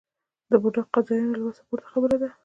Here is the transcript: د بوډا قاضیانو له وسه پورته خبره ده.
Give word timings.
د 0.49 0.51
بوډا 0.61 0.83
قاضیانو 0.93 1.37
له 1.39 1.43
وسه 1.47 1.61
پورته 1.67 1.87
خبره 1.93 2.15
ده. 2.21 2.29